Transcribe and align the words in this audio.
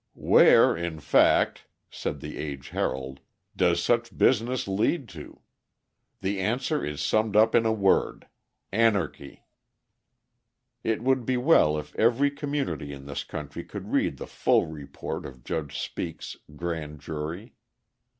"Where, 0.15 0.75
in 0.75 0.99
fact," 0.99 1.67
said 1.91 2.21
the 2.21 2.39
Age 2.39 2.69
Herald, 2.69 3.19
"does 3.55 3.83
such 3.83 4.17
business 4.17 4.67
lead 4.67 5.07
to? 5.09 5.41
The 6.21 6.39
answer 6.39 6.83
is 6.83 7.01
summed 7.01 7.35
up 7.35 7.53
in 7.53 7.67
a 7.67 7.71
word 7.71 8.27
anarchy!" 8.71 9.45
It 10.83 11.03
would 11.03 11.23
be 11.23 11.37
well 11.37 11.77
if 11.77 11.93
every 11.97 12.31
community 12.31 12.91
in 12.91 13.05
this 13.05 13.23
country 13.23 13.63
could 13.63 13.91
read 13.93 14.17
the 14.17 14.25
full 14.25 14.65
report 14.65 15.23
of 15.23 15.43
Judge 15.43 15.77
Speake's 15.79 16.35
grand 16.55 16.99
jury. 16.99 17.53